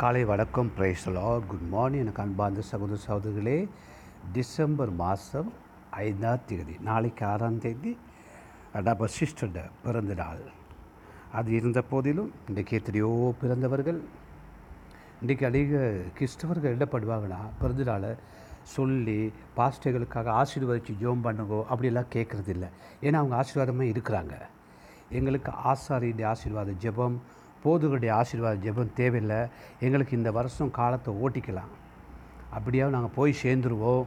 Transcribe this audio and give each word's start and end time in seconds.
காலை 0.00 0.20
வணக்கம் 0.24 0.70
பிரைஸ்லோ 0.76 1.24
good 1.48 1.66
morning 1.72 2.00
எனக்கு 2.04 2.22
அன்பார்ந்த 2.22 2.62
சகோதர 2.70 2.96
சகோதரிகளே. 3.08 3.68
டிசம்பர் 4.32 4.92
மாதம் 5.00 5.50
ஐந்தாம் 5.90 6.40
தேதி 6.46 6.74
நாளைக்கு 6.88 7.24
ஆறாம் 7.26 7.58
தேதி 7.64 7.92
நம்ம 8.86 9.08
சிஸ்டர்ட 9.16 9.60
பிறந்த 9.84 10.14
நாள். 10.14 10.42
அது 11.38 11.52
இருந்த 11.58 11.82
போதிலும் 11.90 12.32
இன்றைக்கு 12.48 12.78
எத்தனையோ 12.78 13.34
பிறந்தவர்கள் 13.42 14.00
இன்றைக்கி 15.22 15.46
அதிக 15.50 15.84
கிறிஸ்தவர்கள் 16.18 16.74
என்ன 16.76 16.88
பண்ணுவாங்கன்னா 16.94 17.40
பிறந்த 17.60 17.86
நாளை 17.90 18.10
சொல்லி 18.74 19.18
பாஸ்டர்களுக்காக 19.60 20.34
ஆசீர்வதிச்சு 20.40 20.98
ஜோம் 21.04 21.24
பண்ணுங்கோ 21.28 21.60
அப்படிலாம் 21.72 22.12
கேட்குறதில்ல. 22.16 22.68
ஏன்னா 23.06 23.20
அவங்க 23.22 23.38
ஆசீர்வாதமாக 23.42 23.92
இருக்கிறாங்க. 23.94 24.34
எங்களுக்கு 25.20 25.52
ஆசாரியுடைய 25.72 26.26
ஆசீர்வாத 26.34 26.76
ஜெபம் 26.86 27.18
போதுகளுடைய 27.64 28.10
ஆசீர்வாதம் 28.20 28.64
ஜெபம் 28.66 28.92
தேவையில்லை. 29.00 29.40
எங்களுக்கு 29.80 30.18
இந்த 30.20 30.30
வருஷம் 30.38 30.74
காலத்தை 30.80 31.14
ஓட்டிக்கலாம். 31.24 31.72
அப்படியாவது 32.56 32.96
நாங்கள் 32.96 33.16
போய் 33.18 33.40
சேர்ந்துருவோம். 33.42 34.04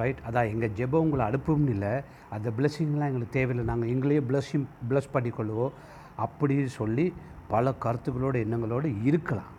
ரைட் 0.00 0.20
அதான் 0.28 0.50
எங்கள் 0.52 0.74
ஜெபம் 0.78 1.04
உங்களை 1.04 1.24
அனுப்பும்னு 1.30 1.72
இல்லை. 1.76 1.92
அந்த 2.34 2.50
பிளெஸ்ஸிங்லாம் 2.58 3.10
எங்களுக்கு 3.10 3.36
தேவையில்லை. 3.38 3.64
நாங்கள் 3.70 3.92
எங்களையே 3.94 4.20
பிளஸ்ஸிங் 4.28 4.66
ப்ளஸ் 4.90 5.12
பண்ணிக்கொள்வோம் 5.14 5.72
அப்படி 6.24 6.54
சொல்லி 6.80 7.06
பல 7.48 7.74
கருத்துக்களோடு 7.84 8.38
எண்ணங்களோடு 8.44 8.88
இருக்கலாம். 9.08 9.50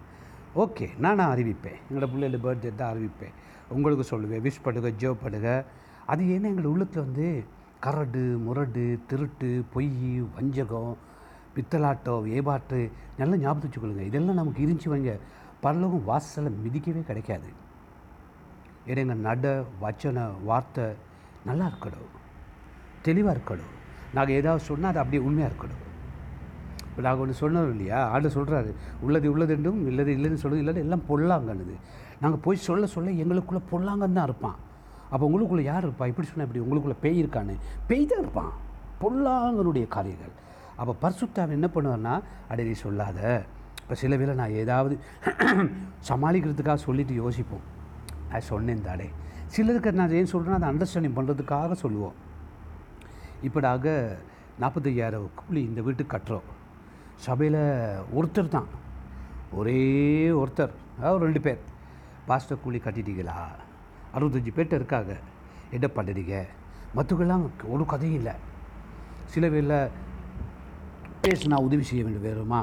ஓகே 0.63 0.85
நான் 1.03 1.19
நான் 1.19 1.33
அறிவிப்பேன். 1.35 1.77
எங்களோட 1.88 2.07
பிள்ளைகள் 2.13 2.44
பர்த்டே 2.45 2.72
தான் 2.75 2.91
அறிவிப்பேன். 2.94 3.33
உங்களுக்கு 3.75 4.03
சொல்லுவேன் 4.11 4.44
விஷ் 4.47 4.63
பண்ணுங்க 4.63 4.89
ஜோ 5.03 5.11
பண்ணுங்க. 5.23 5.52
அது 6.11 6.23
ஏன்னா 6.33 6.50
எங்கள் 6.53 6.72
உள்ளத்தில் 6.73 7.05
வந்து 7.05 7.27
கரடு 7.85 8.23
முரடு 8.45 8.83
திருட்டு 9.09 9.50
பொய் 9.73 9.89
வஞ்சகம் 10.35 10.94
பித்தலாட்டம் 11.55 12.27
ஏபாட்டு 12.27 12.91
நல்லா 13.17 13.35
ஞாபகத்து 13.35 13.67
வச்சுக்கொள்ளுங்க. 13.67 14.01
இதெல்லாம் 14.01 14.35
நமக்கு 14.35 14.65
இருந்துச்சு 14.65 14.91
வைங்க. 14.93 15.19
பரலோகம் 15.59 16.03
வாசலை 16.03 16.51
மிதிக்கவே 16.63 17.03
கிடைக்காது. 17.03 17.49
ஏன்னா 18.87 19.15
நட 19.15 19.63
வச்சனை 19.79 20.23
வார்த்தை 20.43 20.85
நல்லா 21.45 21.65
இருக்கணும். 21.65 22.11
தெளிவாக 23.01 23.37
இருக்கணும். 23.37 23.71
நாங்கள் 24.13 24.35
ஏதாவது 24.35 24.63
சொன்னால் 24.63 24.89
அது 24.89 24.99
அப்படியே 24.99 25.23
உண்மையாக 25.27 25.53
இருக்கணும். 25.53 25.81
இப்போ 26.89 27.01
நாங்கள் 27.01 27.23
ஒன்று 27.25 27.41
சொன்னோம் 27.43 27.69
இல்லையா? 27.69 28.09
ஆண்டு 28.09 28.29
சொல்கிறாரு 28.29 28.73
உள்ளது 29.01 29.31
உள்ளது 29.31 29.53
என்றும் 29.53 29.88
இல்லது 29.88 30.11
இல்லைன்னு 30.17 30.43
சொல்லுது. 30.43 30.61
இல்லை 30.63 30.75
எல்லாம் 30.75 31.07
பொல்லாங்கன்னுது. 31.09 31.75
நாங்கள் 32.21 32.43
போய் 32.43 32.65
சொல்ல 32.67 32.85
சொல்ல 32.85 33.09
எங்களுக்குள்ளே 33.09 33.61
பொல்லாங்கன்னு 33.71 34.13
தான் 34.13 34.23
இருப்பான். 34.23 34.55
அப்போ 35.09 35.29
உங்களுக்குள்ளே 35.29 35.61
யார் 35.61 35.88
இருப்பா? 35.88 36.05
இப்படி 36.07 36.27
சொன்னால் 36.27 36.47
இப்படி 36.47 36.61
உங்களுக்குள்ளே 36.65 36.95
பேய் 37.01 37.23
இருக்கான்னு. 37.23 37.55
பேய் 37.88 38.05
தான் 38.05 38.19
இருப்பான். 38.19 38.53
பொல்லாங்கனுடைய 39.01 39.88
காரியங்கள். 39.88 40.33
அப்போ 40.79 40.93
பரிசுத்தார் 41.03 41.57
என்ன 41.57 41.67
பண்ணுவார்னா 41.75 42.13
அடே 42.49 42.63
நீ 42.63 42.71
சொல்லாத. 42.71 43.19
இப்போ 43.81 43.95
சில 44.02 44.16
வேளை 44.16 44.33
நான் 44.35 44.57
ஏதாவது 44.63 44.99
சமாளிக்கிறதுக்காக 46.09 46.79
சொல்லிவிட்டு 46.88 47.16
யோசிப்போம். 47.23 47.66
நான் 48.29 48.47
சொன்னேன் 48.52 48.85
தாடே 48.88 49.07
சிலருக்கு 49.55 49.91
நான் 49.94 50.16
ஏன் 50.19 50.31
சொல்கிறேன்னா 50.33 50.59
அதை 50.59 50.69
அண்டர்ஸ்டாண்டிங் 50.71 51.17
பண்ணுறதுக்காக 51.17 51.71
சொல்லுவோம். 51.71 52.16
இப்படாக 53.47 53.85
நாற்பத்தையாயிரம் 54.59 55.29
கூலி 55.39 55.61
இந்த 55.63 55.81
வீட்டுக்கு 55.81 56.13
கட்டுறோம். 56.16 56.47
சபையில் 57.25 57.61
ஒருத்தர் 58.17 58.55
தான். 58.55 58.69
ஒரே 59.59 59.81
ஒருத்தர். 60.41 60.73
அதாவது 61.00 61.25
ரெண்டு 61.25 61.41
பேர். 61.41 61.61
பாஸ்டர் 62.28 62.61
கூலி 62.63 62.78
கட்டிட்டீங்களா? 62.78 63.38
அறுபத்தஞ்சி 64.16 64.51
பேர்ட்ட 64.57 64.73
இருக்காங்க. 64.73 65.13
என்ன 65.75 65.88
பண்ணுறீங்க? 65.95 66.35
மற்றவங்கெல்லாம் 66.95 67.45
ஒரு 67.75 67.85
கதையும் 67.85 68.19
இல்லை. 68.22 68.34
சில 69.34 69.50
பேரில் 69.50 69.78
பேசினா 71.25 71.57
உதவி 71.66 71.84
செய்ய 71.89 72.01
வேண்டும் 72.06 72.25
வேறுமா 72.28 72.61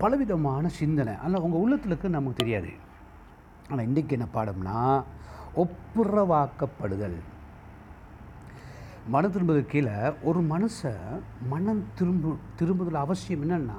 பலவிதமான 0.00 0.64
சிந்தனை. 0.78 1.12
ஆனால் 1.24 1.44
உங்கள் 1.46 1.62
உள்ளத்தில் 1.64 2.16
நமக்கு 2.16 2.40
தெரியாது. 2.40 2.70
ஆனால் 3.68 3.84
இன்றைக்கு 3.88 4.16
என்ன 4.16 4.26
பாடம்னா 4.36 4.78
ஒப்புரவாக்கப்படுதல். 5.64 7.18
மனம் 9.14 9.34
திரும்புவது 9.34 9.62
கீழே 9.72 9.94
ஒரு 10.28 10.40
மனசை 10.52 10.92
மனம் 11.52 11.84
திரும்ப 11.98 12.34
திரும்புதல் 12.58 12.98
அவசியம் 13.04 13.44
என்னென்னா 13.44 13.78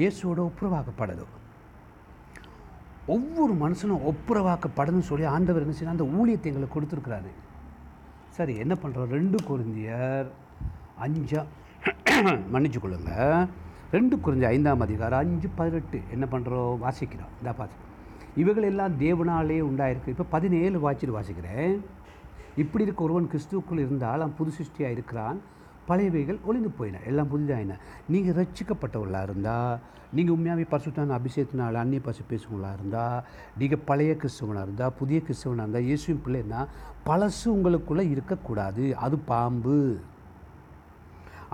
இயேசுவோட 0.00 0.40
ஒப்புரவாக்கப்படுது 0.50 1.24
ஒவ்வொரு 3.14 3.54
மனுஷனும் 3.62 4.04
ஒப்புரவாக்கப்படுதுன்னு 4.10 5.10
சொல்லி 5.10 5.24
ஆண்டவர் 5.34 5.64
என்ன 5.64 5.74
செய்யணும் 5.76 5.96
அந்த 5.96 6.06
ஊழியத்தை 6.18 6.48
எங்களுக்கு 6.50 6.76
கொடுத்துருக்குறாரு. 6.76 7.32
சரி 8.36 8.54
என்ன 8.64 8.74
பண்ணுறோம் 8.82 9.14
ரெண்டு 9.16 9.38
குருந்தியர் 9.48 10.28
அஞ்சா 11.06 11.42
மன்னிச்சு 12.20 12.78
கொள்ளுங்க 12.80 13.12
ரெண்டு 13.94 14.14
குருந்தி 14.24 14.46
ஐந்தாம் 14.54 14.84
அதிகாரம் 14.86 15.20
அஞ்சு 15.22 15.48
பதினெட்டு 15.58 15.98
என்ன 16.14 16.24
பண்ணுறோம் 16.32 16.74
வாசிக்கிறோம். 16.84 17.32
இந்த 17.40 17.52
பார்த்து 17.60 17.88
இவைகள் 18.42 18.66
எல்லாம் 18.70 18.92
தேவனாலே 19.02 19.56
உண்டாயிருக்கு. 19.68 20.12
இப்போ 20.14 20.26
பதினேழு 20.34 20.76
வாச்சிட்டு 20.84 21.16
வாசிக்கிறேன். 21.18 21.72
இப்படி 22.62 22.84
இருக்க 22.86 23.02
ஒருவன் 23.08 23.30
கிறிஸ்துவுக்குள் 23.32 23.82
இருந்தால் 23.84 24.22
அவன் 24.24 24.36
புது 24.40 24.52
சிருஷ்டியாக 24.58 24.96
இருக்கிறான். 24.96 25.40
பழையவைகள் 25.88 26.38
ஒளிந்து 26.48 26.70
போயின. 26.78 27.00
எல்லாம் 27.10 27.32
புதிதாயின. 27.32 27.78
நீங்கள் 28.12 28.38
ரட்சிக்கப்பட்டவர்களாக 28.40 29.28
இருந்தால் 29.28 29.74
நீங்கள் 30.16 30.34
உண்மையாகவே 30.36 30.66
பரிசுத்தான 30.72 31.18
அபிஷேகத்தினால் 31.20 31.82
அந்நிய 31.82 32.02
பசு 32.06 32.22
பேசுவங்களாக 32.30 32.78
இருந்தால் 32.78 33.18
நீங்கள் 33.60 33.84
பழைய 33.90 34.14
கிறிஸ்தவனாக 34.22 34.66
இருந்தால் 34.68 34.96
புதிய 35.00 35.20
கிறிஸ்தவனாக 35.26 35.64
இருந்தால் 35.66 35.88
இயேசுவின் 35.90 36.24
பிள்ளைன்னா 36.26 36.62
பழசு 37.10 37.46
உங்களுக்குள்ளே 37.56 38.06
இருக்கக்கூடாது. 38.14 38.84
அது 39.06 39.18
பாம்பு. 39.30 39.78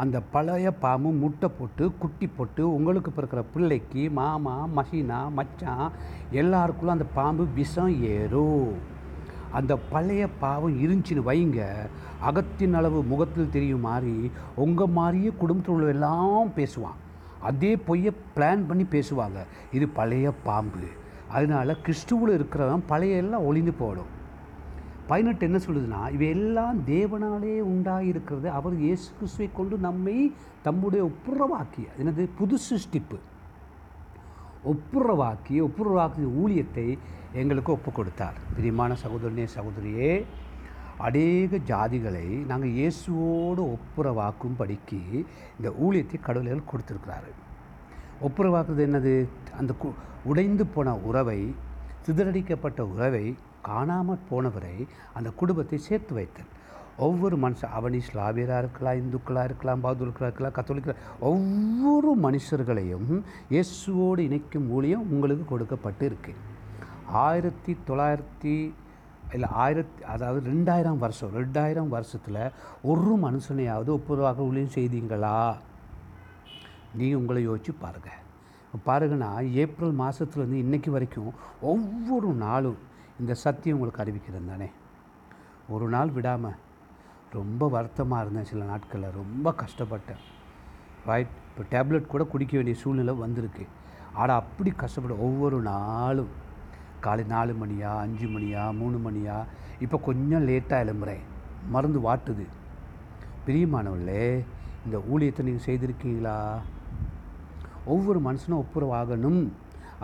அந்த 0.03 0.17
பழைய 0.21 0.71
பாம்பு 0.83 1.11
முட்டை 1.11 1.49
போட்டு 1.59 1.85
குட்டி 1.99 2.27
போட்டு 2.27 2.75
உங்களுக்கு 2.75 3.11
பிறக்கிற 3.11 3.43
பிள்ளைக்கு 3.53 4.11
மாமா 4.11 4.55
மசினா 4.77 5.19
மச்சான் 5.31 5.91
எல்லாருக்குள்ளும் 6.33 6.97
அந்த 6.97 7.07
பாம்பு 7.15 7.47
விஷம் 7.55 8.03
ஏறும். 8.03 8.71
அந்த 9.53 9.77
பழைய 9.93 10.29
பாவம் 10.41 10.79
இருந்துச்சுன்னு 10.85 11.29
வைங்க. 11.31 11.61
அகத்தின் 12.21 12.75
அளவு 12.75 13.03
முகத்தில் 13.03 13.55
தெரியும் 13.57 13.87
மாதிரி 13.89 14.31
உங்கள் 14.55 14.95
மாதிரியே 14.99 15.33
குடும்பத்தில் 15.39 15.75
உள்ள 15.75 15.89
எல்லாம் 15.89 16.53
பேசுவான். 16.57 16.99
அதே 17.41 17.73
பொய்யை 17.77 18.13
பிளான் 18.37 18.67
பண்ணி 18.69 18.87
பேசுவாங்க. 18.91 19.41
இது 19.73 19.89
பழைய 19.89 20.33
பாம்பு. 20.45 20.89
அதனால் 21.29 21.81
கிறிஸ்துவில் 21.87 22.37
இருக்கிறவன் 22.39 22.87
பழைய 22.87 23.17
எல்லாம் 23.17 23.45
ஒளிந்து 23.45 23.73
போடும். 23.73 24.17
பதினெட்டு 25.09 25.47
என்ன 25.47 25.59
சொல்லுதுன்னா 25.67 26.01
இவையெல்லாம் 26.13 26.79
தேவனாலே 26.87 27.53
உண்டாகிருக்கிறது 27.73 28.49
அவர் 28.51 28.75
இயேசு 28.77 29.07
கிறிஸ்துவை 29.15 29.49
கொண்டு 29.53 29.79
நம்மை 29.79 30.35
தம்முடைய 30.63 31.11
ஒப்புரவாக்கி 31.11 31.83
என்னது? 32.01 32.29
புது 32.39 32.57
சிருஷ்டிப்பு. 32.69 33.19
ஒப்புரவாக்கி 34.65 35.57
ஒப்புரவாக்கிய 35.67 36.29
ஊழியத்தை 36.43 36.99
எங்களுக்கு 37.33 37.73
ஒப்பு 37.73 37.93
கொடுத்தார் 37.93 38.39
பிரியமான 38.55 38.97
சகோதரனே 39.03 39.47
சகோதரியே 39.57 40.25
அநேக 40.99 41.57
ஜாதிகளை 41.57 42.27
நாங்கள் 42.47 42.71
இயேசுவோடு 42.71 43.77
ஒப்புரவாக்கும் 43.77 44.57
படிக்கு 44.57 45.01
இந்த 45.59 45.69
ஊழியத்தை 45.85 46.21
கடவுள்கள் 46.21 46.71
கொடுத்துருக்கிறாரு. 46.71 47.31
ஒப்புரவாக்குறது 48.27 48.85
என்னது? 48.89 49.29
அந்த 49.59 49.75
கு 49.83 49.89
உடைந்து 50.25 50.67
போன 50.67 50.97
உறவை 50.97 51.55
சிதறடிக்கப்பட்ட 52.07 52.81
உறவை 52.81 53.27
காணாமல் 53.69 54.25
போனவரை 54.31 54.77
அந்த 55.19 55.29
குடும்பத்தை 55.41 55.79
சேர்த்து 55.89 56.15
வைத்தல். 56.19 56.53
ஒவ்வொரு 57.07 57.37
மனுஷன் 57.43 57.75
அவனி 57.79 57.99
ஸ்லாவியராக 58.07 58.63
இருக்கலாம் 58.63 59.01
இந்துக்களாக 59.01 59.49
இருக்கலாம் 59.49 59.83
பௌத்தர்களாக 59.85 60.31
இருக்கலாம் 60.31 60.57
கத்தோலிக்கலாம் 60.57 61.03
ஒவ்வொரு 61.31 62.11
மனுஷர்களையும் 62.25 63.11
இயேசுவோடு 63.55 64.23
இணைக்கும் 64.29 64.67
ஊழியம் 64.77 65.05
உங்களுக்கு 65.15 65.45
கொடுக்கப்பட்டு 65.53 66.05
இருக்கு. 66.11 66.33
ஆயிரத்தி 67.27 67.73
தொள்ளாயிரத்தி 67.89 68.55
இல்லை 69.37 69.49
ஆயிரத்தி 69.63 70.03
அதாவது 70.13 70.41
ரெண்டாயிரம் 70.51 71.01
வருஷம் 71.05 71.33
ரெண்டாயிரம் 71.39 71.93
வருஷத்தில் 71.95 72.43
ஒரு 72.91 73.15
மனுஷனையாவது 73.27 73.91
ஒப்புரவாக 73.97 74.47
ஊழியம் 74.49 74.77
செய்தீங்களா? 74.79 75.37
நீங்கள் 76.99 77.21
உங்களை 77.21 77.41
யோசிச்சு 77.49 77.75
பாருங்கள் 77.85 78.23
பாருங்கன்னா 78.89 79.31
ஏப்ரல் 79.63 79.97
மாதத்துலேருந்து 80.03 80.63
இன்றைக்கு 80.65 80.91
வரைக்கும் 80.97 81.33
ஒவ்வொரு 81.73 82.31
நாளும் 82.45 82.79
இந்த 83.21 83.35
சத்தியம் 83.35 83.77
உங்களுக்கு 83.77 84.03
அறிவிக்கிறது 84.03 84.49
தானே? 84.49 84.71
ஒரு 85.69 85.89
நாள் 85.89 86.11
விடாமல் 86.17 86.59
ரொம்ப 87.33 87.69
வருத்தமாக 87.69 88.23
இருந்தேன் 88.23 88.49
சில 88.51 88.65
நாட்களில் 88.65 89.17
ரொம்ப 89.21 89.55
கஷ்டப்பட்டேன். 89.63 90.21
ரைட் 91.09 91.33
இப்போ 91.49 91.63
டேப்லெட் 91.73 92.13
கூட 92.13 92.25
குடிக்க 92.25 92.57
வேண்டிய 92.57 92.77
சூழ்நிலை 92.83 93.15
வந்திருக்கு. 93.15 93.67
ஆனால் 94.13 94.41
அப்படி 94.43 94.71
கஷ்டப்பட 94.71 95.15
ஒவ்வொரு 95.15 95.61
நாளும் 95.61 96.31
காலை 97.01 97.25
நாலு 97.25 97.53
மணியா 97.63 97.91
அஞ்சு 98.05 98.27
மணியா 98.27 98.63
மூணு 98.77 99.11
மணியா 99.11 99.45
இப்போ 99.79 99.99
கொஞ்சம் 99.99 100.47
லேட்டாக 100.49 100.85
எழும்புறேன். 100.85 101.25
மருந்து 101.75 102.01
வாட்டுது. 102.09 102.47
பிரியமானவர்களே 103.47 104.45
இந்த 104.85 104.99
ஊழியத்தை 105.13 105.43
நீங்கள் 105.49 105.69
செய்திருக்கீங்களா? 105.69 106.37
ஒவ்வொரு 107.85 108.21
மனுஷனும் 108.21 108.63
ஒப்புரவாகணும். 108.65 109.49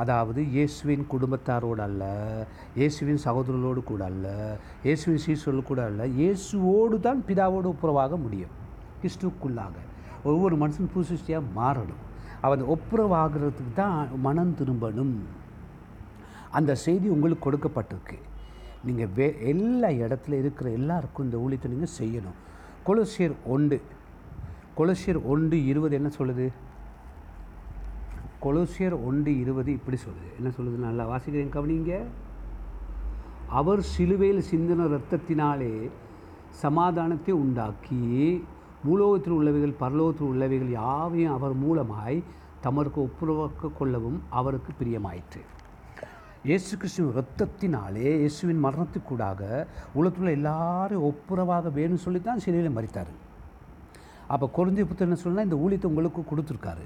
அதாவது 0.03 0.41
இயேசுவின் 0.55 1.05
குடும்பத்தாரோடு 1.13 1.83
அல்ல 1.89 2.03
இயேசுவின் 2.79 3.21
சகோதரர்களோடு 3.27 3.83
கூட 3.91 4.03
அல்ல 4.13 4.27
இயேசுவின் 4.87 5.23
சீசர்களோடு 5.27 5.65
கூட 5.71 5.81
அல்ல 5.91 6.07
இயேசுவோடு 6.21 6.97
தான் 7.07 7.21
பிதாவோடு 7.29 7.69
ஒப்புரவாக 7.75 8.17
முடியும். 8.25 8.55
கிறிஸ்துக்குள்ளாக 9.01 9.77
ஒவ்வொரு 10.31 10.55
மனுஷன் 10.63 10.93
புதுசியாக 10.95 11.45
மாறணும். 11.59 12.03
அவன் 12.47 12.63
ஒப்புரவாகிறதுக்கு 12.75 13.73
தான் 13.83 13.99
மனம் 14.27 14.55
திரும்பணும். 14.61 15.17
அந்த 16.59 16.73
செய்தி 16.85 17.07
உங்களுக்கு 17.15 17.45
கொடுக்கப்பட்டிருக்கு. 17.47 18.19
நீங்கள் 18.87 19.13
வே 19.17 19.27
எல்லா 19.53 19.89
இடத்துல 20.05 20.39
இருக்கிற 20.43 20.67
எல்லாருக்கும் 20.79 21.27
இந்த 21.27 21.37
ஊழியத்தை 21.45 21.69
நீங்கள் 21.75 21.97
செய்யணும். 22.01 22.39
கொலசியர் 22.87 23.35
ஒன்று 23.55 23.77
கொலசியர் 24.79 25.21
ஒன்று 25.33 25.57
இருபது 25.71 25.95
என்ன 26.01 26.11
சொல்லுது? 26.19 26.47
கொலோசியர் 28.45 28.97
ஒன்று 29.09 29.33
இருபது 29.43 29.71
இப்படி 29.79 29.99
சொல்லுது. 30.05 30.29
என்ன 30.39 30.49
சொல்லுது? 30.57 30.79
நல்லா 30.87 31.05
வாசிக்கிறேன் 31.11 31.55
கவனிங்க 31.57 31.93
அவர் 33.61 33.81
சிலுவையில் 33.95 34.49
சிந்தின 34.51 34.87
இரத்தத்தினாலே 34.91 35.73
சமாதானத்தை 36.65 37.33
உண்டாக்கி 37.45 38.01
பூலோகத்தில் 38.85 39.37
உள்ளவைகள் 39.39 39.81
பரலோகத்தில் 39.83 40.31
உள்ளவைகள் 40.33 40.73
யாவையும் 40.81 41.35
அவர் 41.37 41.55
மூலமாய் 41.65 42.19
தமருக்கு 42.65 43.01
ஒப்புரவாக்க 43.09 43.71
கொள்ளவும் 43.79 44.19
அவருக்கு 44.39 44.71
பிரியமாயிற்று. 44.81 45.41
இயேசு 46.49 46.73
கிறிஸ்துவின் 46.81 47.15
இரத்தத்தினாலே 47.15 48.09
இயேசுவின் 48.23 48.65
மரணத்துக்கூடாக 48.67 49.41
உலகத்தில் 49.99 50.37
எல்லாரும் 50.39 51.07
ஒப்புரவாக 51.11 51.71
வேணும்னு 51.79 52.05
சொல்லி 52.07 52.21
தான் 52.29 52.43
சிலையில் 52.45 52.77
மறித்தார் 52.77 53.13
அப்போ 54.35 54.47
குறைஞ்சி 54.57 54.85
புத்தர் 54.91 55.25
சொன்னால் 55.25 55.47
இந்த 55.49 55.59
ஊழியத்தை 55.65 55.89
உங்களுக்கு 55.93 56.23
கொடுத்துருக்காரு. 56.31 56.85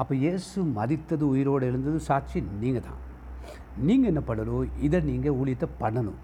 அப்போ 0.00 0.12
இயேசு 0.24 0.58
மதித்தது 0.78 1.24
உயிரோடு 1.32 1.68
எழுந்தது 1.70 2.00
சாட்சி 2.08 2.38
நீங்கள் 2.62 2.86
தான். 2.88 3.00
நீங்கள் 3.88 4.10
என்ன 4.12 4.22
பண்ணணும்? 4.28 4.66
இதை 4.86 4.98
நீங்கள் 5.10 5.36
ஊழியத்தை 5.40 5.68
பண்ணணும். 5.82 6.20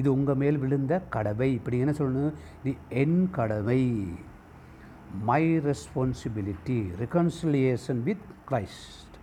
இது 0.00 0.08
உங்கள் 0.16 0.38
மேல் 0.42 0.60
விழுந்த 0.62 0.94
கடவை 1.14 1.48
இப்படி 1.58 1.76
என்ன 1.84 1.92
சொல்லணும்? 1.98 2.34
இது 2.62 2.72
என் 3.02 3.20
கடவை 3.38 3.82
my 5.28 5.42
responsibility 5.66 6.78
reconciliation 7.02 8.00
with 8.08 8.26
Christ 8.50 9.14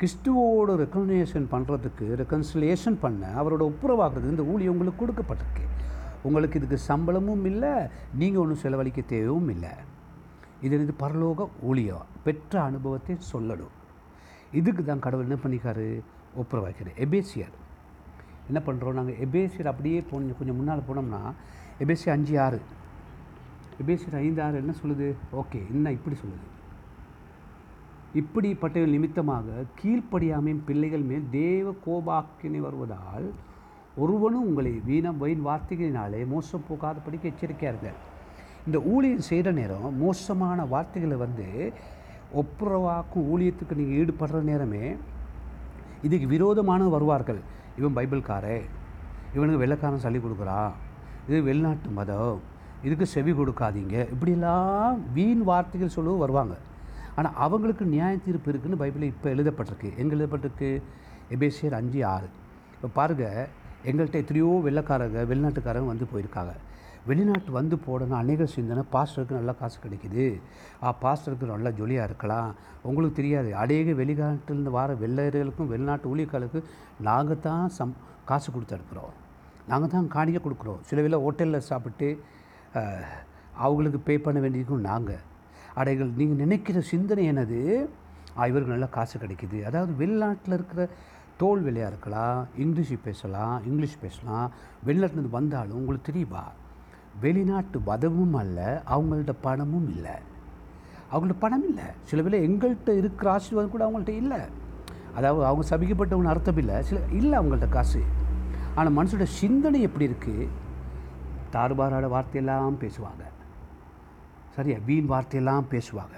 கிறிஸ்துவோடு 0.00 0.72
ரெக்கனேஷன் 0.82 1.46
பண்ணுறதுக்கு 1.52 2.06
ரெக்கன்சிலியேஷன் 2.20 2.98
பண்ண 3.04 3.30
அவரோட 3.40 3.62
ஒப்புரவாகிறதுக்கு 3.70 4.34
இந்த 4.34 4.44
ஊழியம் 4.52 4.74
உங்களுக்கு 4.74 5.02
கொடுக்கப்பட்டிருக்கு. 5.02 5.64
உங்களுக்கு 6.26 6.58
இதுக்கு 6.60 6.78
சம்பளமும் 6.90 7.46
இல்லை 7.52 7.72
நீங்கள் 8.20 8.42
ஒன்றும் 8.42 8.62
செலவழிக்க 8.64 9.00
தேவையும் 9.14 9.50
இல்லை. 9.54 9.72
இது 10.66 10.80
இது 10.84 10.94
பரலோக 11.02 11.48
ஊழியம் 11.68 12.08
பெற்ற 12.26 12.54
அனுபவத்தை 12.68 13.14
சொல்லணும். 13.32 13.74
இதுக்கு 14.60 14.82
தான் 14.84 15.04
கடவுள் 15.04 15.26
என்ன 15.28 15.38
பண்ணிக்காரு 15.44 15.86
ஒப்புரவாக்கிறார் 16.40 17.00
எபேசியர். 17.04 17.54
என்ன 18.50 18.60
பண்ணுறோம் 18.66 18.98
நாங்கள் 18.98 19.20
எபேசியர் 19.26 19.70
அப்படியே 19.72 19.98
போன 20.10 20.36
கொஞ்சம் 20.38 20.58
முன்னால் 20.60 20.86
போனோம்னா 20.88 21.22
எபேசியர் 21.84 22.16
அஞ்சு 22.16 22.34
ஆறு. 22.46 22.60
எபேசியர் 23.82 24.20
ஐந்து 24.24 24.40
ஆறு 24.44 24.62
என்ன 24.62 24.72
சொல்லுது? 24.82 25.08
ஓகே 25.40 25.60
என்ன 25.74 25.92
இப்படி 25.98 26.16
சொல்லுது. 26.22 26.46
இப்படிப்பட்டவர்கள் 28.20 28.96
நிமித்தமாக 28.96 29.64
கீழ்ப்படியாமையின் 29.80 30.62
பிள்ளைகள் 30.68 31.04
மேல் 31.10 31.26
தேவ 31.40 31.74
கோபாக்கினை 31.86 32.60
வருவதால் 32.66 33.26
ஒருவனும் 34.02 34.46
உங்களை 34.48 34.72
வீணம் 34.88 35.18
வயின் 35.22 35.44
வார்த்தைகளினாலே 35.46 36.20
மோசம் 36.32 36.66
போகாதபடிக்கு 36.68 37.30
எச்சரிக்கையாக 37.30 37.72
இருங்க 37.74 37.92
இந்த 38.68 38.78
ஊழியம் 38.94 39.28
செய்கிற 39.28 39.50
நேரம் 39.58 39.86
மோசமான 40.00 40.64
வார்த்தைகளை 40.72 41.16
வந்து 41.22 41.46
ஒப்புரவாக்கும் 42.40 43.28
ஊழியத்துக்கு 43.32 43.78
நீங்கள் 43.80 43.98
ஈடுபடுற 44.00 44.40
நேரமே 44.48 44.82
இதுக்கு 46.06 46.26
விரோதமான 46.32 46.88
வருவார்கள். 46.94 47.40
இவன் 47.78 47.96
பைபிள்காரே 47.98 48.58
இவனுக்கு 49.36 49.62
வெள்ளைக்காரன் 49.62 50.04
சொல்லி 50.04 50.20
கொடுக்குறா 50.24 50.60
இது 51.28 51.38
வெளிநாட்டு 51.48 51.88
மதம் 51.98 52.38
இதுக்கு 52.86 53.06
செவி 53.14 53.32
கொடுக்காதீங்க. 53.38 53.96
இப்படிலாம் 54.14 54.98
வீண் 55.16 55.42
வார்த்தைகள் 55.50 55.94
சொல்லவும் 55.96 56.22
வருவாங்க. 56.24 56.54
ஆனால் 57.18 57.36
அவங்களுக்கு 57.44 57.84
நியாய 57.94 58.14
தீர்ப்பு 58.26 58.50
இருக்குதுன்னு 58.52 58.82
பைபிளில் 58.82 59.12
இப்போ 59.14 59.28
எழுதப்பட்டிருக்கு. 59.34 59.88
எங்கே 60.00 60.14
எழுதப்பட்டிருக்கு? 60.16 60.70
எபேசியர் 61.36 61.78
அஞ்சு 61.80 62.00
ஆறு. 62.14 62.28
இப்போ 62.76 62.90
பாருங்கள் 62.98 63.44
எங்கள்கிட்ட 63.90 64.24
எத்தனையோ 64.24 64.50
வெள்ளைக்காரங்க 64.68 65.20
வெளிநாட்டுக்காரங்க 65.32 65.90
வந்து 65.94 66.12
போயிருக்காங்க. 66.12 66.54
வெளிநாட்டு 67.10 67.50
வந்து 67.58 67.76
போடணும் 67.86 68.20
அநேக 68.22 68.46
சிந்தனை 68.54 68.82
பாஸ்டருக்கு 68.94 69.38
நல்லா 69.38 69.54
காசு 69.60 69.78
கிடைக்குது. 69.84 70.26
ஆ 70.84 70.90
பாஸ்டருக்கு 71.04 71.52
நல்லா 71.52 71.70
ஜொலியாக 71.80 72.08
இருக்கலாம். 72.10 72.50
உங்களுக்கு 72.88 73.18
தெரியாது. 73.20 73.50
அநேக 73.62 73.94
வெளிநாட்டிலிருந்து 74.00 74.72
வர 74.78 74.94
வெள்ளையர்களுக்கும் 75.04 75.70
வெளிநாட்டு 75.74 76.10
ஊழியர்களுக்கும் 76.12 76.68
நாங்கள் 77.08 77.44
தான் 77.48 77.64
சம் 77.78 77.94
காசு 78.30 78.48
கொடுத்து 78.56 78.76
அனுப்புகிறோம் 78.78 79.14
நாங்கள் 79.70 79.92
தான் 79.94 80.12
காணிக்க 80.16 80.38
கொடுக்குறோம். 80.44 80.82
சில 80.88 81.00
வேலை 81.06 81.20
ஹோட்டலில் 81.24 81.68
சாப்பிட்டு 81.70 82.08
அவங்களுக்கு 83.66 84.00
பே 84.08 84.14
பண்ண 84.26 84.38
வேண்டியதுக்கும் 84.44 84.86
நாங்கள் 84.90 85.24
அடைகள் 85.80 86.16
நீங்கள் 86.20 86.42
நினைக்கிற 86.44 86.78
சிந்தனை 86.92 87.22
என்னது? 87.32 87.60
இவருக்கு 88.48 88.74
நல்லா 88.74 88.88
காசு 88.96 89.16
கிடைக்குது. 89.22 89.58
அதாவது 89.68 89.92
வெளிநாட்டில் 90.00 90.56
இருக்கிற 90.56 90.82
தோல் 91.40 91.64
விலையாக 91.66 91.90
இருக்கலாம் 91.92 92.38
இங்கிலீஷ் 92.62 92.92
பேசலாம் 93.06 93.56
இங்கிலீஷ் 93.68 94.00
பேசலாம். 94.04 94.46
வெளிநாட்டிலேருந்து 94.88 95.36
வந்தாலும் 95.38 95.78
உங்களுக்கு 95.80 96.08
தெரியுமா? 96.08 96.44
வெளிநாட்டு 97.20 97.80
மதமும் 97.80 98.34
அல்ல 98.34 98.82
அவங்கள்ட்ட 98.90 99.34
பணமும் 99.40 99.88
இல்லை. 99.88 100.10
அவங்கள்ட்ட 101.12 101.34
பணம் 101.38 101.68
இல்லை. 101.68 101.84
சில 102.02 102.22
பேர் 102.22 102.50
எங்கள்கிட்ட 102.50 102.88
இருக்கிற 102.88 103.30
ஆசீர்வாதம் 103.30 103.70
கூட 103.70 103.88
அவங்கள்ட்ட 103.88 104.08
இல்லை. 104.08 104.38
அதாவது 105.14 105.44
அவங்க 105.44 105.76
சபிக்கப்பட்டவங்க 105.76 106.24
அர்த்தம் 106.24 106.56
இல்லை. 106.56 106.82
சில 106.82 107.00
இல்லை 107.12 107.38
அவங்கள்ட்ட 107.38 107.68
காசு. 107.68 108.02
ஆனால் 108.74 108.94
மனுஷோட 108.96 109.22
சிந்தனை 109.22 109.80
எப்படி 109.80 110.06
இருக்குது 110.06 110.48
தாறுபாறாட 111.52 112.08
வார்த்தையெல்லாம் 112.08 112.78
பேசுவாங்க. 112.80 113.24
சரியா? 114.54 114.78
வீண் 114.86 115.04
வார்த்தையெல்லாம் 115.04 115.64
பேசுவாங்க. 115.70 116.16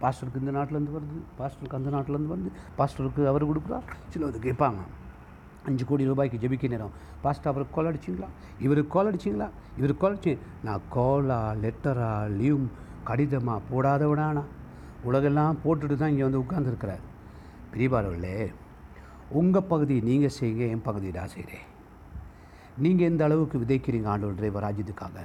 பாஸ்டருக்கு 0.00 0.38
இந்த 0.40 0.50
நாட்டிலேருந்து 0.50 0.98
வருது 0.98 1.20
பாஸ்டருக்கு 1.38 1.74
அந்த 1.74 1.90
நாட்டிலேருந்து 1.90 2.34
வருது 2.34 2.50
பாஸ்டருக்கு 2.78 3.26
அவர் 3.26 3.50
கொடுக்குறா 3.50 3.80
சில 4.08 4.26
வந்து 4.26 4.52
கேட்பாங்க. 4.52 4.80
அஞ்சு 5.66 5.84
கோடி 5.88 6.04
ரூபாய்க்கு 6.10 6.40
ஜெபிக்க 6.42 6.68
நேரம். 6.72 6.94
பாஸ்டர் 7.22 7.50
அவருக்கு 7.50 7.74
கால் 7.76 7.88
அடிச்சிங்களா? 7.90 8.28
இவருக்கு 8.64 8.92
கால் 8.94 9.10
அடிச்சிங்களா? 9.10 9.48
இவருக்கு 9.78 10.02
கால் 10.02 10.14
அடிச்சு 10.14 10.32
நான் 10.66 10.86
காலா 10.96 11.38
லெட்டரா 11.64 12.10
லீவ் 12.40 12.64
கடிதமாக 13.08 13.60
போடாதவனானா? 13.70 14.42
உலகெல்லாம் 15.08 15.60
போட்டுட்டு 15.64 15.96
தான் 16.00 16.12
இங்கே 16.12 16.26
வந்து 16.28 16.42
உட்காந்துருக்கிறார் 16.44 17.04
பிரிவாரவர்களே 17.72 18.36
உங்கள் 19.40 19.68
பகுதி 19.72 19.94
நீங்கள் 20.08 20.34
செய்யுங்க 20.38 20.64
என் 20.74 20.86
பகுதி 20.88 21.10
நான் 21.18 21.32
செய்கிறேன் 21.34 21.66
நீங்கள் 22.84 23.08
எந்த 23.10 23.22
அளவுக்கு 23.28 23.56
விதைக்கிறீங்க 23.62 24.08
ஆண்டவர் 24.12 24.38
டிரைவர் 24.38 24.64
ராஜ்யத்துக்காக? 24.66 25.16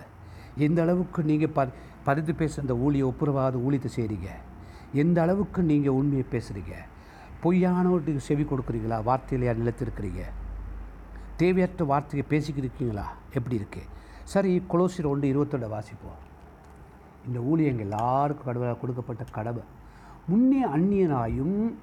எந்த 0.65 0.79
அளவுக்கு 0.86 1.22
நீங்கள் 1.24 1.53
ப 1.58 1.65
பரிந்து 2.08 2.34
பேசுகிற 2.39 2.63
அந்த 2.65 2.75
ஊழியை 2.86 3.06
ஒப்புரவாத 3.12 3.58
ஊழியத்தை 3.65 3.89
செய்கிறீங்க 3.98 4.29
எந்த 5.01 5.17
அளவுக்கு 5.22 5.62
நீங்கள் 5.72 5.98
உண்மையை 6.00 6.25
பேசுகிறீங்க 6.32 6.74
பொய்யானவர்களுக்கு 7.48 8.18
செவி 8.18 8.44
கொடுக்குறீங்களா? 8.44 8.98
வார்த்தையிலையா 9.04 9.54
நிலத்திருக்கிறீங்க? 9.60 10.22
தேவையற்ற 11.36 11.86
வார்த்தையை 11.86 12.27
பேசிக்கிட்டு 12.30 12.70
இருக்கீங்களா 12.70 13.13
எப்படி 13.34 13.56
இருக்கு? 13.56 13.82
சரி 14.24 14.63
கொலோசியர் 14.70 15.08
ஒன்று 15.08 15.27
இருபத்தோட 15.34 15.70
வாசிப்போம். 15.75 16.22
இந்த 17.27 17.39
ஊழியங்கள் 17.39 17.80
எல்லாருக்கும் 17.80 18.46
கடவுளாக 18.46 18.80
கொடுக்கப்பட்ட 18.80 19.24
கடமை. 19.32 19.62
முன்னே 20.27 20.66
அந்நியனாயும் 20.66 21.74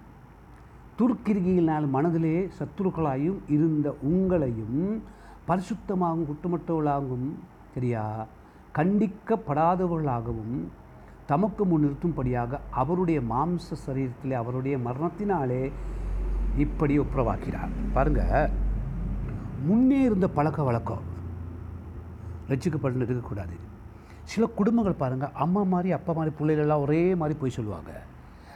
துர்க்கிரிகையினால் 0.99 1.89
மனதிலே 1.89 2.49
சத்துருக்களாயும் 2.59 3.39
இருந்த 3.49 3.97
உங்களையும் 4.03 5.01
பரிசுத்தமாகவும் 5.49 6.27
குற்றமற்றவர்களாகவும் 6.31 7.35
சரியா? 7.75 8.27
கண்டிக்கப்படாதவர்களாகவும் 8.75 10.65
தமக்கு 11.27 11.65
முன் 11.65 11.85
நிறுத்தும்படியாக 11.85 12.59
அவருடைய 12.71 13.21
மாம்ச 13.21 13.77
சரீரத்திலே 13.87 14.33
அவருடைய 14.33 14.77
மரணத்தினாலே 14.77 15.73
இப்படி 16.57 16.99
ஒப்புரவாக்கிறார். 16.99 17.69
பாருங்க 17.93 18.51
முன்னே 19.65 20.01
இருந்த 20.01 20.29
பழக்க 20.29 20.63
வழக்கம். 20.63 21.13
ரசிக்கப்பட்டு 22.49 22.97
இருக்கக்கூடாது. 22.97 23.57
சில 24.23 24.47
குடும்பங்கள் 24.47 24.93
பாருங்கள் 24.93 25.29
அம்மா 25.33 25.63
மாதிரி 25.63 25.93
அப்பா 25.93 26.13
மாதிரி 26.13 26.35
பிள்ளைகளெல்லாம் 26.41 26.81
ஒரே 26.81 27.15
மாதிரி 27.15 27.39
போய் 27.39 27.51
சொல்லுவாங்க. 27.51 28.03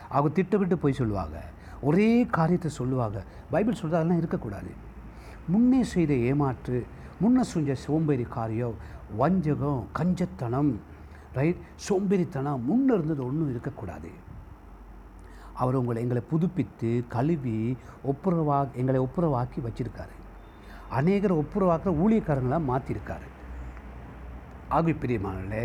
அவங்க 0.08 0.34
திட்டமிட்டு 0.34 0.78
போய் 0.78 0.92
சொல்லுவாங்க. 0.92 1.44
ஒரே 1.80 2.26
காரியத்தை 2.26 2.70
சொல்லுவாங்க. 2.70 3.24
பைபிள் 3.50 3.74
சொல்கிறது 3.74 3.96
அதெல்லாம் 3.96 4.18
இருக்கக்கூடாது. 4.18 4.70
முன்னே 5.48 5.82
செய்த 5.82 6.14
ஏமாற்று 6.14 6.86
முன்ன 7.22 7.40
செஞ்ச 7.40 7.74
சோம்பேறி 7.74 8.22
காரியம் 8.22 8.74
வஞ்சகம் 9.16 9.86
கஞ்சத்தனம் 9.98 10.72
ரைட் 11.38 11.62
சோம்பேறித்தனம் 11.86 12.64
முன்ன 12.68 12.94
இருந்தது 12.96 13.22
ஒன்றும் 13.28 13.52
இருக்கக்கூடாது. 13.54 14.10
அவர் 15.62 15.78
உங்களை 15.80 16.02
எங்களை 16.04 16.22
புதுப்பித்து 16.32 16.90
கழுவி 17.14 17.58
ஒப்புரவா 18.10 18.58
எங்களை 18.80 18.98
ஒப்புரவாக்கி 19.06 19.60
வச்சிருக்காரு. 19.66 20.14
அநேகரை 20.98 21.34
ஒப்புரவாக்குற 21.42 21.92
ஊழியக்காரங்களாக 22.04 22.68
மாற்றிருக்காரு 22.70 23.28
ஆகவே 24.74 24.92
பிரியமானே 25.02 25.64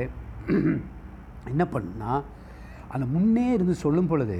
என்ன 1.51 1.63
பண்ணால் 1.73 2.23
அந்த 2.93 3.05
முன்னே 3.13 3.45
இருந்து 3.57 3.75
சொல்லும் 3.83 4.09
பொழுது 4.11 4.39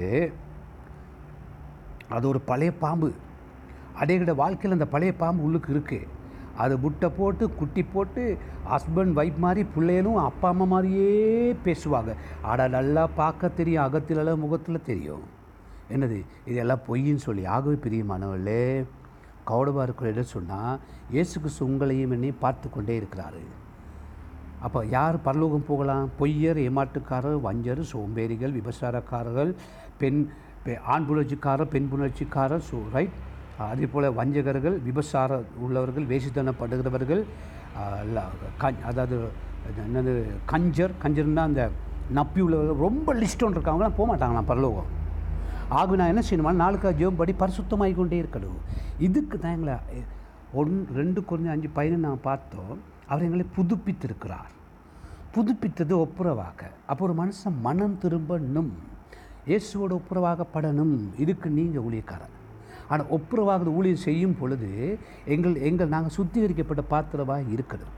அது 2.16 2.24
ஒரு 2.32 2.40
பழைய 2.50 2.72
பாம்பு. 2.84 3.08
அடைகிற 4.00 4.32
வாழ்க்கையில் 4.42 4.76
அந்த 4.76 4.88
பழைய 4.94 5.12
பாம்பு 5.22 5.46
உள்ளுக்கு 5.46 5.70
இருக்குது 5.74 6.10
அது 6.56 6.78
முட்டை 6.78 7.08
போட்டு 7.08 7.54
குட்டி 7.54 7.82
போட்டு 7.82 8.38
ஹஸ்பண்ட் 8.70 9.12
ஒய்ஃப் 9.16 9.38
மாதிரி 9.38 9.66
பிள்ளைகளும் 9.74 10.16
அப்பா 10.16 10.48
அம்மா 10.48 10.64
மாதிரியே 10.64 11.56
பேசுவாங்க. 11.64 12.14
ஆட 12.42 12.68
நல்லா 12.68 13.06
பார்க்க 13.06 13.48
தெரியும். 13.48 13.84
அகத்திலெல்லாம் 13.84 14.38
முகத்தில் 14.38 14.82
தெரியும். 14.82 15.20
என்னது? 15.90 16.24
இதெல்லாம் 16.46 16.80
பொய்ன்னு 16.88 17.16
சொல்லி. 17.16 17.44
ஆகவே 17.44 17.74
பிரியமானவர்களே 17.74 18.84
கௌடபாக 19.46 19.82
இருக்கிற 19.82 20.22
சொன்னால் 20.22 20.78
இயேசு 21.10 21.40
கிறிஸ்து 21.40 21.66
உங்களையும் 21.68 22.10
என்னையும் 22.10 22.38
பார்த்து 22.38 22.70
கொண்டே 22.70 22.98
இருக்கிறாரு. 22.98 23.44
அப்போ 24.60 24.86
யார் 24.86 25.20
பரலோகம் 25.20 25.64
போகலாம்? 25.66 26.10
பொய்யர் 26.20 26.56
ஏமாட்டுக்காரர் 26.56 27.40
வஞ்சர் 27.44 27.84
சோம்பேறிகள் 27.92 28.52
விபசாரக்காரர்கள் 28.52 29.54
பெண் 29.98 30.28
பெ- 30.66 30.78
ஆண் 30.78 31.06
புணர்ச்சிக்காரர் 31.08 31.64
பெண் 31.64 31.88
புணர்ச்சிக்காரர் 31.92 32.62
ஸோ 32.70 32.78
ரைட் 32.92 33.10
அதே 33.70 33.86
போல் 33.92 34.06
வஞ்சகர்கள் 34.18 34.76
விபசார 34.88 35.40
உள்ளவர்கள் 35.64 36.06
வேசித்தனப்படுகிறவர்கள் 36.12 37.22
கஞ் 38.62 38.80
அதாவது 38.90 39.16
என்னது 39.84 40.12
கஞ்சர் 40.52 40.94
கஞ்சர்னா 41.02 41.44
அந்த 41.50 41.62
நப்பி 42.18 42.40
உள்ளவர்கள் 42.46 42.82
ரொம்ப 42.86 43.14
லிஸ்ட் 43.20 43.44
ஒன்று 43.46 43.58
இருக்கவங்களாம் 43.58 43.96
போக 43.98 44.06
மாட்டாங்களாம் 44.10 44.50
பரலோகம். 44.50 44.90
ஆகு 45.78 45.98
நான் 46.00 46.12
என்ன 46.12 46.22
செய்யணுமா 46.26 46.52
நாளுக்காக 46.62 46.94
ஜெபம் 47.00 47.20
படி 47.20 47.32
பரிசுத்தமாகி 47.42 47.94
கொண்டே 48.00 48.18
இருக்கணும். 48.22 48.58
இதுக்கு 49.06 49.36
தான் 49.38 49.54
எங்களை 49.56 49.76
ஒன் 50.62 50.74
ரெண்டு 50.98 51.20
குறைஞ்ச 51.28 51.54
அஞ்சு 51.54 51.70
பையனை 51.78 51.98
நான் 52.06 52.26
பார்த்தோம். 52.28 52.74
அவர் 53.10 53.26
எங்களை 53.28 53.46
புதுப்பித்திருக்கிறார். 53.56 54.52
புதுப்பித்தது 55.36 55.94
ஒப்புரவாக. 56.04 56.60
அப்போ 56.90 57.02
ஒரு 57.06 57.14
மனுஷன் 57.22 57.56
மனம் 57.66 57.98
திரும்பணும். 58.04 58.72
இயேசுவோட 59.50 59.92
ஒப்புரவாகப்படணும். 60.00 60.96
இதுக்கு 61.24 61.48
நீங்கள் 61.58 61.84
ஊழியக்காரன் 61.88 62.34
ஆனால் 62.88 63.06
ஒப்புரவாக 63.06 63.64
ஊழியம் 63.64 64.04
செய்யும் 64.06 64.38
பொழுது 64.38 64.98
எங்கள் 65.24 65.54
எங்கள் 65.54 65.88
நாங்கள் 65.88 66.16
சுத்திகரிக்கப்பட்ட 66.16 66.82
பாத்திரமாக 66.88 67.40
இருக்கணும். 67.40 67.92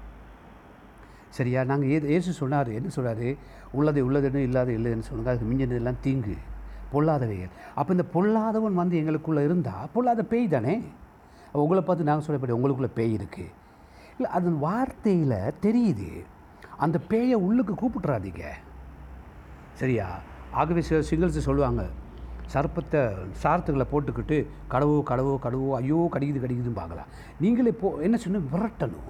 சரியா? 1.28 1.64
நாங்கள் 1.64 1.88
ஏ 1.88 2.14
ஏசு 2.14 2.32
சொன்னார் 2.32 2.68
என்ன 2.68 2.88
சொல்கிறார் 2.88 3.36
உள்ளதை 3.72 4.02
உள்ளதுன்னு 4.02 4.36
இல்லாத 4.36 4.70
இல்லைன்னு 4.72 5.08
சொன்னாங்க 5.10 5.26
அதுக்கு 5.26 5.48
மிஞ்சினதெல்லாம் 5.52 6.00
தீங்கு. 6.00 6.36
பொல்லாதவைகள். 6.92 7.50
அப்போ 7.74 7.94
இந்த 7.94 8.04
பொல்லாதவன் 8.14 8.72
வந்து 8.72 8.96
எங்களுக்குள்ளே 8.96 9.44
இருந்தால் 9.44 9.88
பொல்லாத 9.92 10.22
பேய் 10.22 10.48
தானே? 10.48 10.82
உங்களை 11.52 11.82
பார்த்து 11.82 12.04
நாங்கள் 12.04 12.26
சொல்லப்படி 12.26 12.56
உங்களுக்குள்ளே 12.56 12.90
பேய் 12.94 13.18
இருக்குது 13.18 13.52
இல்லை 14.18 14.30
அதன் 14.30 14.58
வார்த்தையில் 14.62 15.52
தெரியுது 15.62 16.24
அந்த 16.76 17.00
பேயை 17.10 17.32
உள்ளுக்கு 17.32 17.74
கூப்பிட்றாதீங்க 17.74 18.44
சரியா? 19.72 20.18
ஆகவே 20.52 20.80
சில 20.80 21.00
சிங்கிள்ஸ் 21.10 21.38
சொல்லுவாங்க 21.38 21.86
சர்ப்பத்தை 22.54 23.00
சார்த்துகளை 23.42 23.86
போட்டுக்கிட்டு 23.92 24.36
கடவோ 24.72 24.96
கடவோ 25.10 25.32
கடவோ 25.46 25.68
ஐயோ 25.80 26.00
கடிக்குது 26.14 26.42
கடிக்குதுன்னு 26.44 26.80
பார்க்கலாம் 26.80 27.10
நீங்களே 27.42 27.72
போ 27.82 27.88
என்ன 28.06 28.16
சொன்ன? 28.24 28.42
விரட்டணும். 28.52 29.08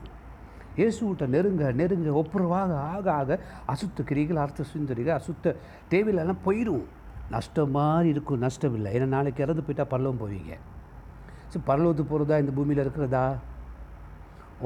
இயேசுகிட்ட 0.78 1.26
நெருங்க 1.34 1.72
நெருங்க 1.80 2.10
ஒப்புரவாக 2.22 2.72
ஆக 2.92 3.06
ஆக 3.20 3.38
அசுத்த 3.72 4.04
கிரிகள் 4.10 4.42
அர்த்த 4.44 4.64
சுந்தரிகள் 4.72 5.18
அசுத்த 5.18 5.54
தேவையில்லாம் 5.92 6.44
போயிடும் 6.46 6.86
நஷ்டம் 7.34 7.72
மாதிரி 7.76 8.08
இருக்கும் 8.14 8.42
நஷ்டம் 8.46 8.74
இல்லை 8.78 8.90
ஏன்னா 8.96 9.08
நாளைக்கு 9.16 9.44
இறந்து 9.44 9.64
போயிட்டால் 9.66 9.92
பரலவம் 9.92 10.20
போவீங்க. 10.22 10.52
ஸோ 11.52 11.56
பரலோகத்துக்கு 11.68 12.12
போகிறதா 12.12 12.38
இந்த 12.42 12.52
பூமியில் 12.58 12.82
இருக்கிறதா? 12.84 13.24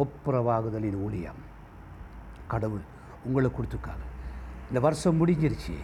ஒப்புரவாகுதலின் 0.02 0.98
ஊழியம். 1.04 1.40
கடவுள் 2.52 2.84
உங்களுக்கு 3.26 3.56
கொடுத்துருக்காங்க. 3.56 4.04
இந்த 4.68 4.80
வருஷம் 4.86 5.18
முடிஞ்சிருச்சு. 5.20 5.76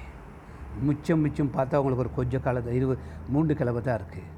மிச்சம் 0.88 1.23
மிச்சம் 1.25 1.54
பார்த்தா 1.56 1.80
உங்களுக்கு 1.80 2.04
ஒரு 2.04 2.12
கொஞ்ச 2.18 2.38
காலத்தை 2.47 2.76
இருபது 2.78 3.02
மூன்று 3.35 3.52
கிழமை 3.59 3.80
தான் 3.83 3.99
இருக்குது 4.00 4.33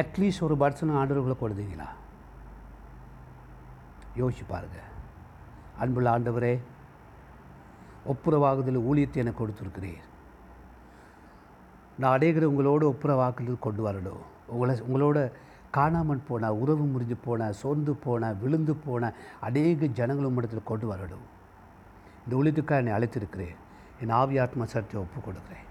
அட்லீஸ்ட் 0.00 0.44
ஒரு 0.46 0.56
வருஷம் 0.62 0.96
ஆண்டவர்களை 1.00 1.36
கொடுத்தீங்களா 1.40 1.88
யோசிச்சு 4.20 4.44
பாருங்கள் 4.52 4.88
அன்புள்ள 5.82 6.08
ஆண்டவரே 6.14 6.54
ஒப்புரவாகுதல் 8.12 8.84
ஊழியத்தை 8.88 9.20
எனக்கு 9.22 9.40
கொடுத்துருக்கிறீர். 9.40 10.02
நான் 12.00 12.14
அடைகிற 12.16 12.44
உங்களோட 12.52 12.82
ஒப்புரவாக்குதல் 12.92 13.64
கொண்டு 13.66 13.82
வரணும். 13.88 14.22
உங்களை 14.52 14.74
உங்களோட 14.86 15.18
காணாமல் 15.76 16.26
போன 16.28 16.52
உறவு 16.62 16.84
முறிஞ்சு 16.92 17.16
போன 17.26 17.50
சோர்ந்து 17.60 17.92
போன 18.04 18.32
விழுந்து 18.42 18.74
போன 18.86 19.12
அநேக 19.48 19.86
ஜனங்களும் 19.98 20.38
இடத்துல 20.40 20.62
கொண்டு 20.70 20.86
வரணும். 20.92 21.26
இந்த 22.24 22.32
ஊழியத்துக்காக 22.40 22.82
என்னை 22.82 22.94
அழைத்திருக்கிறேன். 22.96 23.56
என் 24.02 24.10
ஆவி 24.10 24.38
ஆத்ம 24.38 24.64
சட்டை 24.64 25.00
ஒப்பு 25.00 25.32
கொடுக்குறேன். 25.32 25.66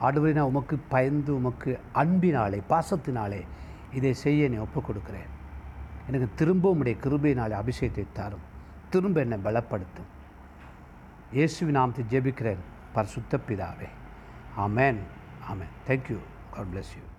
ஆடுவரை 0.00 0.32
நான் 0.32 0.46
உமக்கு 0.46 0.78
பயந்து 0.88 1.34
உமக்கு 1.34 1.80
அன்பினாலே 1.94 2.62
பாசத்தினாலே 2.68 3.46
இதை 3.92 4.14
செய்ய 4.14 4.44
என்னை 4.44 4.58
ஒப்பு 4.58 4.82
கொடுக்குறேன். 4.82 5.30
எனக்கு 6.06 6.28
திரும்ப 6.34 6.70
உடைய 6.70 6.98
கிருபையினாலே 7.02 7.54
அபிஷேகத்தை 7.54 8.06
தாரும். 8.12 8.44
திரும்ப 8.90 9.20
என்னை 9.20 9.38
பலப்படுத்தும். 9.44 10.10
இயேசுவின் 11.32 11.74
நாமத்தை 11.74 12.04
ஜெபிக்கிறேன் 12.10 12.62
பரிசுத்த 12.92 13.38
பிதாவே. 13.48 13.88
ஆமேன். 14.58 14.98
ஆமேன். 15.50 15.72
Thank you 15.88 16.18
God 16.50 16.66
bless 16.66 16.92
you 16.96 17.11